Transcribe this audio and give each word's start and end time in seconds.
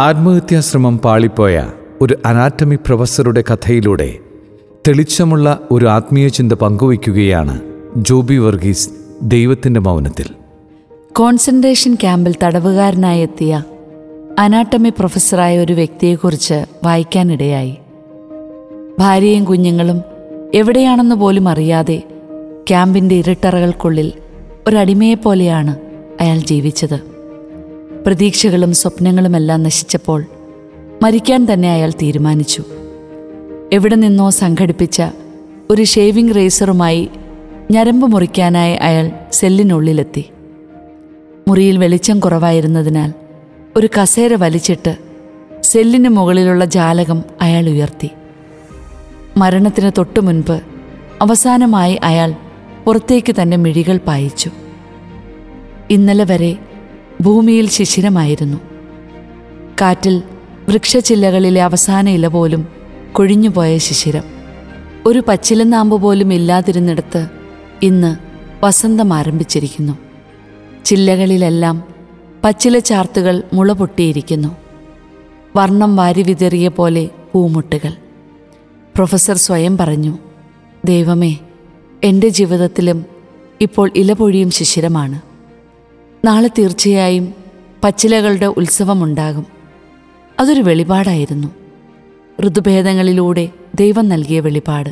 ആത്മഹത്യാശ്രമം 0.00 0.98
പാളിപ്പോയ 0.98 1.68
ഒരു 2.00 2.18
അനാറ്റമി 2.26 2.76
പ്രൊഫസറുടെ 2.76 3.44
കഥയിലൂടെ 3.50 4.18
തെളിച്ചമുള്ള 4.88 5.60
ഒരു 5.70 5.86
ആത്മീയ 5.86 6.28
ചിന്ത 6.28 6.52
പങ്കുവയ്ക്കുകയാണ് 6.52 7.60
ജോബി 7.96 8.34
വർഗീസ് 8.34 8.90
ദൈവത്തിന്റെ 9.22 9.80
മൗനത്തിൽ. 9.80 10.26
കോൺസെൻട്രേഷൻ 11.12 11.94
ക്യാമ്പിൽ 11.94 12.34
തടവുകാരനായി 12.44 13.22
എത്തിയ 13.22 13.64
അനാട്ടമി 14.38 14.88
പ്രൊഫസറായ 14.88 15.58
ഒരു 15.58 15.72
വ്യക്തിയെക്കുറിച്ച് 15.72 16.66
വായിക്കാനിടയായി. 16.84 17.76
ഭാര്യയും 18.98 19.44
കുഞ്ഞുങ്ങളും 19.44 20.02
എവിടെയാണെന്ന് 20.54 21.14
പോലും 21.14 21.48
അറിയാതെ 21.48 22.02
ക്യാമ്പിന്റെ 22.68 23.14
ഇരുട്ടറകൾക്കുള്ളിൽ 23.14 24.12
ഒരടിമയെപ്പോലെയാണ് 24.66 25.76
അയാൾ 26.20 26.38
ജീവിച്ചത്. 26.38 27.17
പ്രതീക്ഷകളും 28.08 28.74
സ്വപ്നങ്ങളുമെല്ലാം 28.74 29.62
നശിച്ചപ്പോൾ 29.62 30.24
മരിക്കാൻ 31.02 31.46
തന്നെ 31.52 31.72
അയാൾ 31.72 31.90
തീരുമാനിച്ചു. 31.90 32.64
എവിടെ 33.72 33.94
നിന്നോ 33.94 34.30
സംഘടിപ്പിച്ച 34.30 35.02
ഒരു 35.70 35.82
ഷേവിംഗ് 35.82 36.36
റേസറുമായി 36.36 37.08
ഞരമ്പ് 37.70 38.06
മുറിക്കാനായി 38.06 38.74
അയാൾ 38.74 39.10
സെല്ലിനുള്ളിലെത്തി. 39.32 40.24
മുറിയിൽ 41.48 41.78
വെളിച്ചം 41.78 42.20
കുറവായിരുന്നതിനാൽ 42.20 43.12
ഒരു 43.76 43.88
കസേര 44.00 44.34
വലിച്ചിട്ട് 44.34 44.96
സെല്ലിന് 45.60 46.08
മുകളിലുള്ള 46.08 46.64
ജാലകം 46.64 47.24
അയാൾ 47.40 47.68
ഉയർത്തി. 47.68 48.10
മരണത്തിന് 49.36 49.90
തൊട്ടു 49.98 50.20
മുൻപ് 50.20 50.60
അവസാനമായി 51.22 51.94
അയാൾ 51.94 52.34
പുറത്തേക്ക് 52.84 53.34
തന്റെ 53.42 53.56
മിഴികൾ 53.56 53.96
പായിച്ചു. 53.96 54.50
ഇന്നലെ 55.90 56.24
വരെ 56.24 56.56
ഭൂമിയിൽ 57.20 57.68
ശിശിരമായിരുന്നു. 57.68 58.58
കാറ്റിൽ 59.80 60.22
വൃക്ഷച്ചില്ലകളിലെ 60.68 61.62
അവസാന 61.62 62.08
ഇല 62.08 62.26
പോലും 62.26 62.68
കൊഴിഞ്ഞുപോയ 63.12 63.78
ശിശിരം. 63.78 64.22
ഒരു 65.06 65.22
പച്ചിലനാമ്പ് 65.28 66.02
പോലും 66.02 66.32
ഇല്ലാതിരുന്നിടത്ത് 66.32 67.28
ഇന്ന് 67.82 68.16
വസന്തം 68.64 69.12
ആരംഭിച്ചിരിക്കുന്നു. 69.12 69.98
ചില്ലകളിലെല്ലാം 70.84 71.82
പച്ചില 72.44 72.78
ചാർത്തുകൾ 72.78 73.42
മുള 73.52 73.72
പൊട്ടിയിരിക്കുന്നു. 73.72 74.48
വർണം 75.56 75.96
വാരി 75.96 76.22
വിതറിയ 76.22 76.68
പോലെ 76.68 77.08
പൂമുട്ടുകൾ. 77.32 77.90
പ്രൊഫസർ 78.94 79.36
സ്വയം 79.36 79.78
പറഞ്ഞു 79.78 80.18
ദൈവമേ 80.84 81.36
എന്റെ 82.04 82.28
ജീവിതത്തിലും 82.28 83.04
ഇപ്പോൾ 83.60 83.90
ഇലപൊഴിയും 83.96 84.50
ശിശിരമാണ്. 84.50 85.27
നാളെ 86.24 86.48
തീർച്ചയായും 86.48 87.34
പച്ചിലകളുടെ 87.84 88.46
ഉത്സവമുണ്ടാകും. 88.46 89.46
അതൊരു 90.40 90.62
വെളിപാടായിരുന്നു. 90.62 91.48
ഋതുഭേദങ്ങളിലൂടെ 92.46 93.48
ദൈവം 93.74 94.08
നൽകിയ 94.08 94.40
വെളിപാട്. 94.40 94.90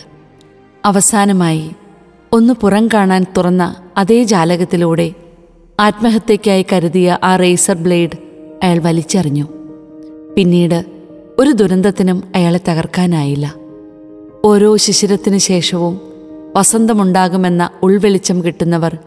അവസാനമായി 0.85 1.71
ഒന്ന് 2.33 2.55
പുറം 2.55 2.89
കാണാൻ 2.89 3.27
തുറന്ന 3.37 3.77
അതേ 3.97 4.23
ജാലകത്തിലൂടെ 4.23 5.13
ആത്മഹത്യയ്ക്കായി 5.81 6.67
കരുതിയ 6.73 7.19
ആ 7.23 7.37
റേസർ 7.37 7.75
ബ്ലേഡ് 7.75 8.17
അയാൾ 8.63 8.79
വലിച്ചെറിഞ്ഞു. 8.79 9.49
പിന്നീട് 10.37 10.85
ഒരു 11.39 11.51
ദുരന്തത്തിനും 11.51 12.23
അയാളെ 12.35 12.61
തകർക്കാനായില്ല. 12.69 13.55
ഓരോ 14.45 14.77
ശിശിരത്തിനു 14.77 15.39
ശേഷവും 15.39 16.01
വസന്തമുണ്ടാകുമെന്ന 16.57 17.71
ഉൾവെളിച്ചം 17.83 18.45
കിട്ടുന്നവർ 18.45 18.99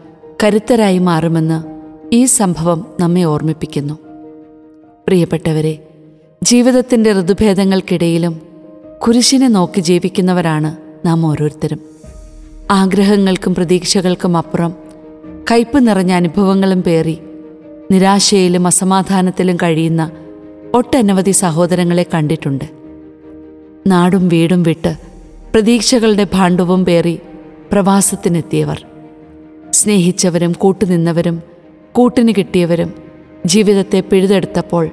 കരുത്തരായി 0.44 0.98
മാറുമെന്ന് 0.98 1.79
ഈ 2.12 2.24
സംഭവം 2.24 2.86
നമ്മെ 3.00 3.22
ഓർമ്മിപ്പിക്കുന്നു. 3.22 3.94
പ്രിയപ്പെട്ടവരെ 5.06 5.88
ജീവിതത്തിന്റെ 6.42 7.12
ഋതുഭേദങ്ങൾക്കിടയിലും 7.12 8.42
കുരിശിനെ 9.08 9.48
നോക്കി 9.48 9.80
ജീവിക്കുന്നവരാണ് 9.80 10.76
നാം 11.06 11.26
ഓരോരുത്തരും. 11.26 11.80
ആഗ്രഹങ്ങൾക്കും 12.70 13.54
പ്രതീക്ഷകൾക്കും 13.54 14.36
അപ്പുറം 14.36 14.74
കയ്പ് 15.50 15.88
നിറഞ്ഞ 15.88 16.12
അനുഭവങ്ങളും 16.12 16.82
പേറി 16.82 17.18
നിരാശയിലും 17.90 18.66
അസമാധാനത്തിലും 18.66 19.56
കഴിയുന്ന 19.56 20.10
ഒട്ടനവധി 20.74 21.30
സഹോദരങ്ങളെ 21.30 22.06
കണ്ടിട്ടുണ്ട്. 22.14 22.64
നാടും 23.86 24.28
വീടും 24.28 24.62
വിട്ട് 24.62 24.96
പ്രതീക്ഷകളുടെ 25.52 26.26
ഭാണ്ഡവും 26.34 26.84
പേറി 26.84 27.18
പ്രവാസത്തിനെത്തിയവർ. 27.72 28.86
സ്നേഹിച്ചവരും 29.70 30.52
കൂട്ടുനിന്നവരും 30.52 31.42
കൂട്ടിന് 31.92 32.32
കിട്ടിയവരും 32.38 32.94
ജീവിതത്തെ 33.46 34.00
പിഴുതെടുത്തപ്പോൾ 34.00 34.90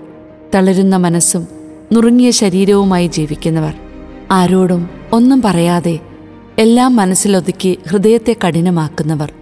തളരുന്ന 0.56 0.96
മനസ്സും 0.96 1.48
നുറുങ്ങിയ 1.94 2.32
ശരീരവുമായി 2.32 3.08
ജീവിക്കുന്നവർ. 3.08 3.74
ആരോടും 4.32 4.90
ഒന്നും 5.14 5.42
പറയാതെ 5.42 6.00
എല്ലാം 6.58 6.96
മനസ്സിലൊതുക്കി 6.96 7.80
ഹൃദയത്തെ 7.90 8.36
കഠിനമാക്കുന്നവർ. 8.48 9.34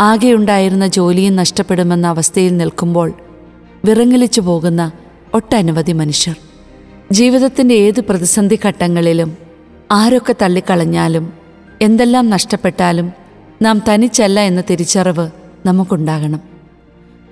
ആകെയുണ്ടായിരുന്ന 0.00 0.86
ജോലിയും 0.86 1.36
നഷ്ടപ്പെടുമെന്ന 1.36 2.06
അവസ്ഥയിൽ 2.06 2.56
നിൽക്കുമ്പോൾ 2.56 3.12
വിറങ്ങലിച്ചു 3.84 4.40
പോകുന്ന 4.40 4.92
ഒട്ടനവധി 5.34 5.92
മനുഷ്യർ. 5.92 6.36
ജീവിതത്തിന്റെ 7.12 7.74
ഏത് 7.74 8.00
പ്രതിസന്ധി 8.00 8.58
ഘട്ടങ്ങളിലും 8.66 9.36
ആരൊക്കെ 9.92 10.34
തള്ളിക്കളഞ്ഞാലും 10.42 11.32
എന്തെല്ലാം 11.82 12.30
നഷ്ടപ്പെട്ടാലും 12.30 13.12
നാം 13.62 13.82
തനിച്ചല്ല 13.88 14.40
എന്ന 14.40 14.62
തിരിച്ചറിവ് 14.70 15.30
നമുക്കുണ്ടാകണം. 15.66 16.53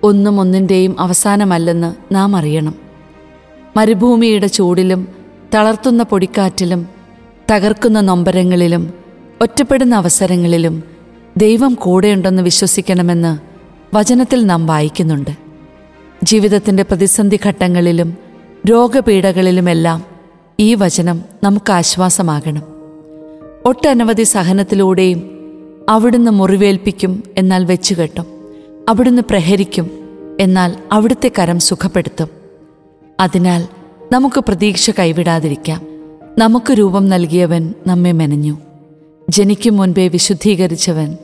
ഒന്നും 0.03 0.41
ഒന്നിന്റെയും 0.41 1.01
അവസാനമല്ലെന്ന് 1.01 2.15
നാം 2.15 2.37
അറിയണം. 2.37 2.75
മരുഭൂമിയുടെ 3.77 4.47
ചൂടിലും 4.47 5.09
തളർത്തുന്ന 5.55 6.03
പൊടിക്കാറ്റിലും 6.03 6.89
തകർക്കുന്ന 7.51 8.01
നൊമ്പരങ്ങളിലും 8.01 8.93
ഒറ്റപ്പെടുന്ന 9.41 9.95
അവസരങ്ങളിലും 9.95 10.83
ദൈവം 11.37 11.75
കൂടെയുണ്ടെന്ന് 11.75 12.43
വിശ്വസിക്കണമെന്ന് 12.43 13.39
വചനത്തിൽ 13.97 14.47
നാം 14.47 14.67
വായിക്കുന്നുണ്ട്. 14.67 15.31
ജീവിതത്തിന്റെ 16.23 16.83
പ്രതിസന്ധി 16.83 17.39
ഘട്ടങ്ങളിലും 17.47 18.17
രോഗപീഠകളിലുമെല്ലാം 18.71 20.05
ഈ 20.61 20.75
വചനം 20.75 21.23
നമുക്ക് 21.45 21.73
ആശ്വാസമാകണം. 21.73 22.63
ഒട്ടനവധി 23.65 24.23
സഹനത്തിലൂടെയും 24.23 25.39
അവിടുന്ന് 25.89 26.31
മുറിവേൽപ്പിക്കും 26.31 27.23
എന്നാൽ 27.39 27.65
വെച്ചുകെട്ടും. 27.65 28.42
അവിടുന്ന് 28.89 29.23
പ്രഹരിക്കും 29.31 29.91
എന്നാൽ 30.41 30.77
അവിടുത്തെ 30.93 31.31
കരം 31.39 31.59
സുഖപ്പെടുത്തും. 31.59 32.29
അതിനാൽ 33.21 33.69
നമുക്ക് 34.13 34.41
പ്രതീക്ഷ 34.41 34.91
കൈവിടാതിരിക്കാം. 34.91 35.87
നമുക്ക് 36.39 36.73
രൂപം 36.73 37.09
നൽകിയവൻ 37.09 37.75
നമ്മെ 37.87 38.13
മെനഞ്ഞു. 38.13 38.59
ജനിക്കും 39.31 39.77
മുൻപേ 39.77 40.09
വിശുദ്ധീകരിച്ചവൻ 40.09 41.17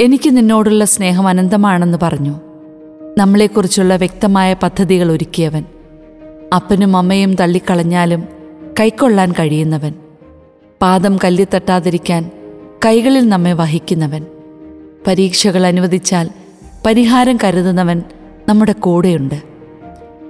എനിക്ക് 0.00 0.36
നിന്നോടുള്ള 0.36 0.84
സ്നേഹം 0.84 1.28
അനന്തമാണെന്ന് 1.28 1.98
പറഞ്ഞു. 2.02 2.40
നമ്മളെക്കുറിച്ചുള്ള 3.18 3.96
വ്യക്തമായ 3.96 4.54
പദ്ധതികൾ 4.54 5.12
ഒരുക്കിയവൻ 5.12 5.64
അപ്പനും 6.56 6.96
അമ്മയും 6.96 7.34
തള്ളിക്കളഞ്ഞാലും 7.34 8.24
കൈക്കൊള്ളാൻ 8.80 9.32
കഴിയുന്നവൻ. 9.32 9.94
പാദം 10.82 11.18
കല്ലിത്തട്ടാതിരിക്കാൻ 11.24 12.30
കൈകളിൽ 12.84 13.28
നമ്മെ 13.28 13.52
വഹിക്കുന്നവൻ. 13.52 14.26
പരീക്ഷകൾ 15.06 15.66
അനുവദിച്ചാൽ 15.66 16.30
പരിഹാരം 16.86 17.38
കരുതുന്നവൻ 17.44 18.02
നമ്മുടെ 18.48 18.72
കൂടെയുണ്ട്. 18.72 19.42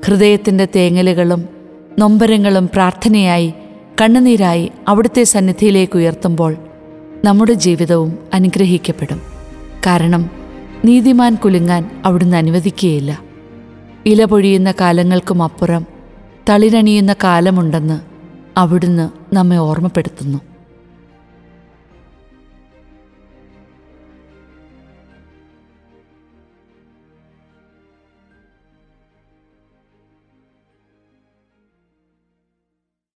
ഹൃദയത്തിന്റെ 0.07 0.69
തേങ്ങലുകളും 0.77 1.49
നൊമ്പരങ്ങളും 1.99 2.67
പ്രാർത്ഥനയായി 2.67 3.55
കണ്ണുനീരായി 4.01 4.73
അവിടുത്തെ 4.89 5.25
സന്നിധിയിലേക്ക് 5.25 5.97
ഉയർത്തുമ്പോൾ 5.97 6.57
നമ്മുടെ 7.25 7.53
ജീവിതവും 7.53 8.19
അനുഗ്രഹിക്കപ്പെടും. 8.35 9.21
കാരണം 9.87 10.31
നീതിമാൻ 10.85 11.35
കുലുങ്ങാൻ 11.35 12.03
അവിടുന്ന് 12.05 12.37
അനുവദിക്കുകയില്ല. 12.37 13.21
ഇല 14.07 14.25
പൊഴിയുന്ന 14.25 14.75
കാലങ്ങൾക്കും 14.81 15.43
അപ്പുറം 15.43 15.87
തളിരണിയുന്ന 16.49 17.13
കാലമുണ്ടെന്ന് 17.25 18.01
അവിടുന്ന് 18.57 19.35
നമ്മെ 19.35 19.57
ഓർമ്മപ്പെടുത്തുന്നു. 19.57 20.39